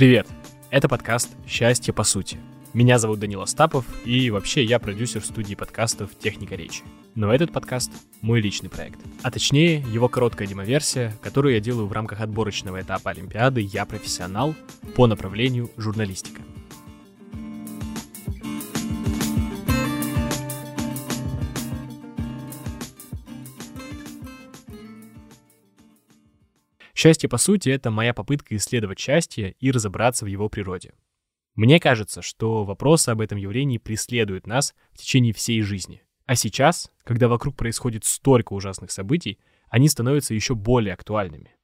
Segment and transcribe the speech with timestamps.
[0.00, 0.26] Привет!
[0.70, 2.38] Это подкаст «Счастье по сути».
[2.72, 6.84] Меня зовут Данил Остапов, и вообще я продюсер студии подкастов «Техника речи».
[7.14, 7.92] Но этот подкаст—
[8.22, 8.98] мой личный проект.
[9.22, 14.54] А точнее, его короткая демоверсия, которую я делаю в рамках отборочного этапа Олимпиады «Я профессионал»
[14.96, 16.40] по направлению журналистика.
[27.00, 30.92] Счастье, по сути, это моя попытка исследовать счастье и разобраться в его природе.
[31.54, 36.02] Мне кажется, что вопросы об этом явлении преследуют нас в течение всей жизни.
[36.26, 39.38] А сейчас, когда вокруг происходит столько ужасных событий,
[39.70, 41.56] они становятся еще более актуальными.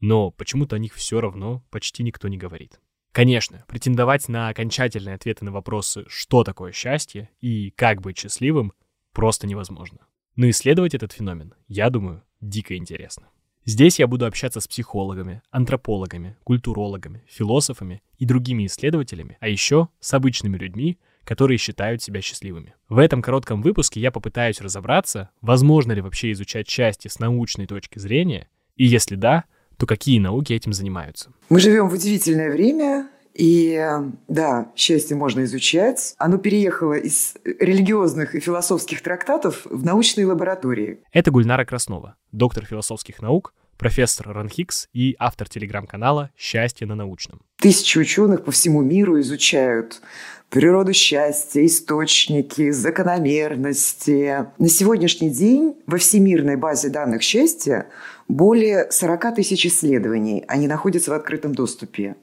[0.00, 2.78] Но почему-то о них все равно почти никто не говорит.
[3.12, 8.74] Конечно, претендовать на окончательные ответы на вопросы, что такое счастье и как быть счастливым,
[9.14, 10.00] просто невозможно.
[10.36, 13.30] Но исследовать этот феномен, я думаю, дико интересно.
[13.66, 20.12] Здесь я буду общаться с психологами, антропологами, культурологами, философами и другими исследователями, а еще с
[20.12, 22.74] обычными людьми, которые считают себя счастливыми.
[22.90, 27.98] В этом коротком выпуске я попытаюсь разобраться, возможно ли вообще изучать счастье с научной точки
[27.98, 29.44] зрения, и если да,
[29.78, 31.32] то какие науки этим занимаются.
[31.48, 33.84] Мы живем в удивительное время, и
[34.28, 36.14] да, счастье можно изучать.
[36.18, 41.00] Оно переехало из религиозных и философских трактатов в научные лаборатории.
[41.12, 47.40] Это Гульнара Краснова, доктор философских наук, профессор Ранхикс и автор телеграм-канала «Счастье на научном».
[47.58, 50.00] Тысячи ученых по всему миру изучают
[50.48, 54.46] природу счастья, источники, закономерности.
[54.58, 57.88] На сегодняшний день во всемирной базе данных счастья
[58.28, 60.44] более 40 тысяч исследований.
[60.46, 62.14] Они находятся в открытом доступе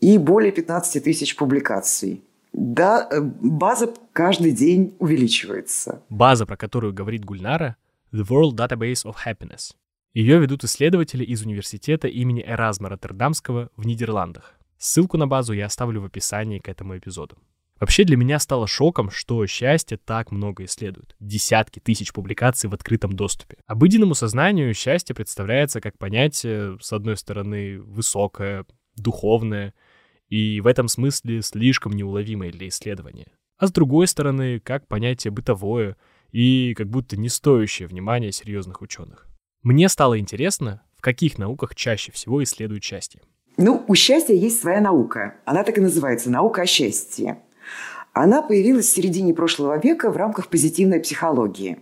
[0.00, 2.22] и более 15 тысяч публикаций.
[2.52, 6.02] Да, э, база каждый день увеличивается.
[6.08, 7.76] База, про которую говорит Гульнара,
[8.12, 9.74] The World Database of Happiness.
[10.14, 14.54] Ее ведут исследователи из университета имени Эразма Роттердамского в Нидерландах.
[14.78, 17.36] Ссылку на базу я оставлю в описании к этому эпизоду.
[17.78, 21.14] Вообще для меня стало шоком, что счастье так много исследуют.
[21.20, 23.58] Десятки тысяч публикаций в открытом доступе.
[23.66, 28.64] Обыденному сознанию счастье представляется как понятие, с одной стороны, высокое,
[28.96, 29.74] духовное
[30.28, 33.28] и в этом смысле слишком неуловимое для исследования.
[33.58, 35.96] А с другой стороны, как понятие бытовое
[36.32, 39.26] и как будто не стоящее внимания серьезных ученых.
[39.62, 43.22] Мне стало интересно, в каких науках чаще всего исследуют счастье.
[43.56, 45.36] Ну, у счастья есть своя наука.
[45.46, 47.38] Она так и называется– наука о счастье.
[48.12, 51.78] Она появилась в середине прошлого века в рамках позитивной психологии.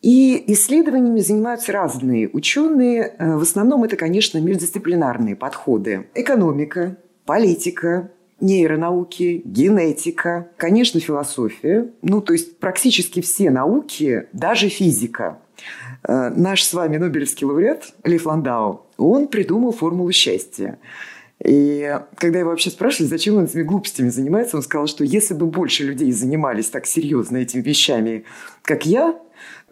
[0.00, 3.14] И исследованиями занимаются разные ученые.
[3.18, 6.06] Э, в основном это, конечно, междисциплинарные подходы.
[6.14, 8.10] Экономика, политика,
[8.40, 11.90] нейронауки, генетика, конечно, философия.
[12.02, 15.38] Ну, то есть практически все науки, даже физика.
[16.06, 20.78] Э, наш с вами Нобелевский лауреат Лев Ландау, он придумал формулу счастья.
[21.44, 25.46] И когда его вообще спрашивали, зачем он этими глупостями занимается, он сказал, что если бы
[25.46, 28.24] больше людей занимались так серьезно этими вещами,
[28.62, 29.20] как я,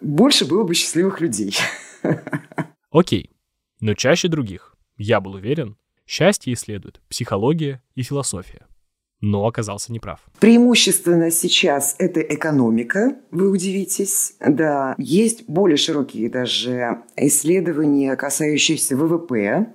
[0.01, 1.57] больше было бы счастливых людей.
[2.91, 3.31] Окей,
[3.81, 8.65] но чаще других, я был уверен, счастье исследуют психология и философия.
[9.19, 10.19] Но оказался неправ.
[10.39, 14.35] Преимущественно сейчас это экономика, вы удивитесь.
[14.39, 19.73] Да, есть более широкие даже исследования, касающиеся ВВП.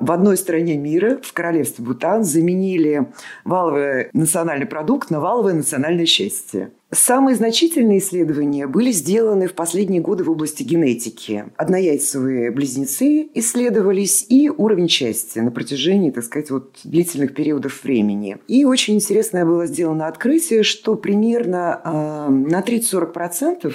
[0.00, 3.08] В одной стране мира, в королевстве Бутан, заменили
[3.44, 6.70] валовый национальный продукт на валовое национальное счастье.
[6.90, 11.44] Самые значительные исследования были сделаны в последние годы в области генетики.
[11.56, 18.38] Однояйцевые близнецы исследовались и уровень счастья на протяжении, так сказать, вот длительных периодов времени.
[18.48, 23.70] И очень интересное было сделано открытие, что примерно э, на 30-40%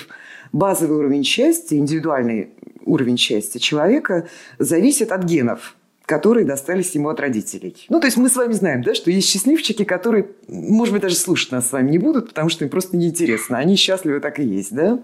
[0.52, 2.50] базовый уровень счастья, индивидуальный
[2.84, 4.28] уровень счастья человека
[4.58, 7.86] зависит от генов которые достались ему от родителей.
[7.90, 11.16] Ну, то есть мы с вами знаем, да, что есть счастливчики, которые, может быть, даже
[11.16, 13.58] слушать нас с вами не будут, потому что им просто неинтересно.
[13.58, 15.00] Они счастливы так и есть, да.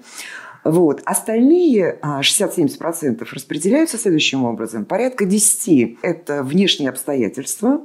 [0.63, 1.01] Вот.
[1.05, 4.85] Остальные 60-70% а, распределяются следующим образом.
[4.85, 7.81] Порядка 10– это внешние обстоятельства,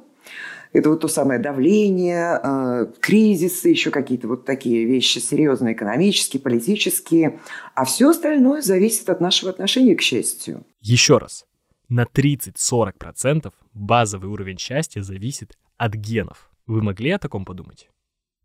[0.75, 7.41] это вот то самое давление, э, кризисы, еще какие-то вот такие вещи серьезные, экономические, политические.
[7.75, 10.65] А все остальное зависит от нашего отношения к счастью.
[10.83, 11.47] Еще раз
[11.89, 16.51] на 30-40% базовый уровень счастья зависит от генов.
[16.67, 17.89] Вы могли о таком подумать?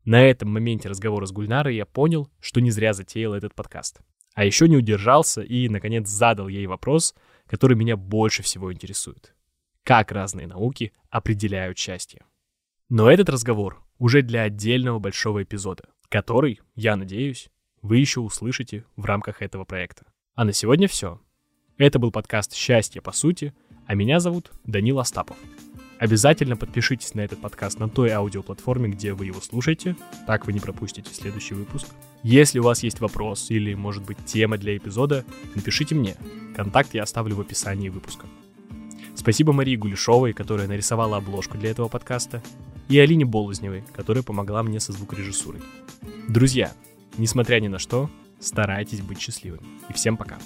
[0.04, 4.02] На этом моменте разговора с Гульнарой я понял, что не зря затеял этот подкаст.
[4.34, 7.16] А еще не удержался и, наконец, задал ей вопрос,
[7.48, 9.36] который меня больше всего интересует.
[9.84, 12.24] Как разные науки определяют счастье?
[12.90, 17.50] Но этот разговор уже для отдельного большого эпизода, который, я надеюсь,
[17.82, 20.06] вы еще услышите в рамках этого проекта.
[20.34, 21.20] А на сегодня все.
[21.82, 23.56] Это был подкаст «Счастье по сути»,
[23.88, 25.36] а меня зовут Данил Остапов.
[25.98, 29.96] Обязательно подпишитесь на этот подкаст на той аудиоплатформе, где вы его слушаете,
[30.28, 31.88] так вы не пропустите следующий выпуск.
[32.22, 35.26] Если у вас есть вопрос или, может быть, тема для эпизода,
[35.56, 36.18] напишите мне.
[36.56, 38.28] Контакт я оставлю в описании выпуска.
[39.16, 42.44] Спасибо Марии Гулешовой, которая нарисовала обложку для этого подкаста,
[42.90, 45.64] и Алине Болозневой, которая помогла мне со звукорежиссурой.
[46.30, 46.74] Друзья,
[47.18, 48.08] несмотря ни на что,
[48.40, 49.66] старайтесь быть счастливыми.
[49.90, 50.38] И всем пока.